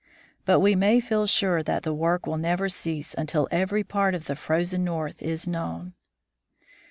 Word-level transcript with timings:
But 0.45 0.61
we 0.61 0.73
may 0.73 0.99
feel 0.99 1.27
sure 1.27 1.61
that 1.61 1.83
the 1.83 1.93
work 1.93 2.25
will 2.25 2.39
never 2.39 2.69
cease 2.69 3.13
until 3.13 3.47
every 3.51 3.83
part 3.83 4.15
of 4.15 4.25
the 4.25 4.35
Frozen 4.35 4.83
North 4.83 5.21
is 5.21 5.47
known. 5.47 5.93